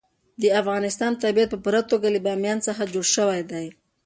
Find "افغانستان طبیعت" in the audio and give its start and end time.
0.61-1.49